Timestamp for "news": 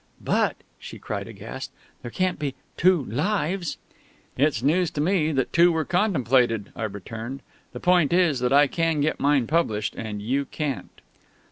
4.63-4.89